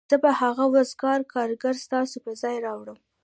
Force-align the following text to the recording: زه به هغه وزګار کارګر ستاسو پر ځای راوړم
زه 0.09 0.15
به 0.23 0.31
هغه 0.41 0.65
وزګار 0.73 1.19
کارګر 1.33 1.75
ستاسو 1.85 2.17
پر 2.23 2.33
ځای 2.41 2.57
راوړم 2.65 2.99